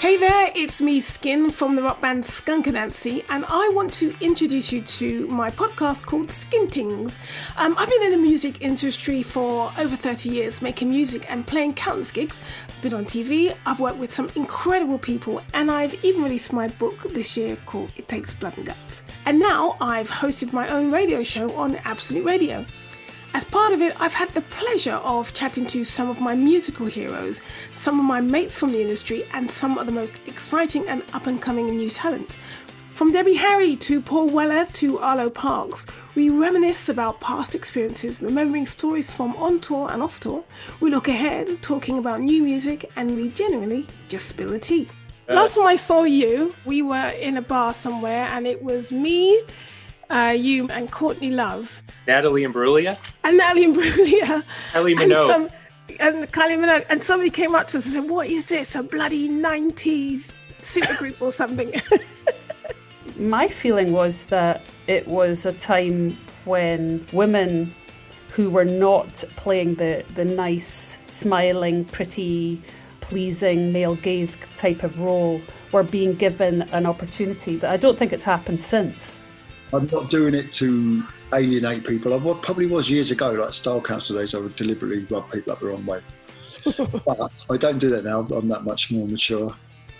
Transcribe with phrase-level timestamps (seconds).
[0.00, 4.14] Hey there, it's me, Skin, from the rock band Skunk Anansie, and I want to
[4.22, 7.18] introduce you to my podcast called Skintings.
[7.58, 11.74] Um, I've been in the music industry for over 30 years, making music and playing
[11.74, 12.40] countless gigs.
[12.80, 17.12] Been on TV, I've worked with some incredible people, and I've even released my book
[17.12, 19.02] this year called It Takes Blood and Guts.
[19.26, 22.64] And now I've hosted my own radio show on Absolute Radio.
[23.32, 26.86] As part of it, I've had the pleasure of chatting to some of my musical
[26.86, 27.42] heroes,
[27.74, 31.28] some of my mates from the industry, and some of the most exciting and up
[31.28, 32.38] and coming new talent.
[32.92, 38.66] From Debbie Harry to Paul Weller to Arlo Parks, we reminisce about past experiences, remembering
[38.66, 40.44] stories from on tour and off tour.
[40.80, 44.88] We look ahead, talking about new music, and we generally just spill the tea.
[45.28, 48.90] Uh, Last time I saw you, we were in a bar somewhere, and it was
[48.90, 49.40] me,
[50.10, 51.82] uh, you, and Courtney Love.
[52.06, 54.42] Natalie Imbruglia, and Natalie Imbruglia.
[54.72, 55.26] Kylie and Minogue.
[55.26, 55.48] some
[55.98, 58.74] and Kylie Minogue, and somebody came up to us and said, "What is this?
[58.74, 61.72] A bloody '90s supergroup or something?"
[63.16, 67.74] My feeling was that it was a time when women
[68.30, 72.62] who were not playing the, the nice, smiling, pretty,
[73.00, 75.40] pleasing male gaze type of role
[75.72, 79.20] were being given an opportunity that I don't think it's happened since.
[79.72, 82.14] I'm not doing it to alienate people.
[82.14, 85.60] I probably was years ago, like Style Council days, I would deliberately rub people up
[85.60, 86.02] the wrong way.
[86.76, 88.20] but I don't do that now.
[88.20, 89.54] I'm that much more mature.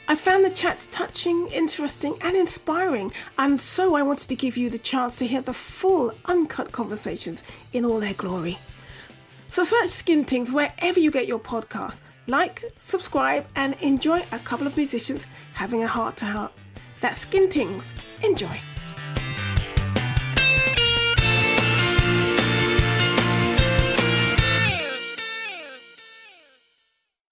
[0.09, 4.69] I found the chats touching, interesting, and inspiring, and so I wanted to give you
[4.69, 8.59] the chance to hear the full, uncut conversations in all their glory.
[9.51, 12.01] So search Skin Skintings wherever you get your podcast.
[12.27, 16.53] Like, subscribe, and enjoy a couple of musicians having a heart to heart.
[17.01, 17.93] That's Skintings.
[18.23, 18.61] Enjoy.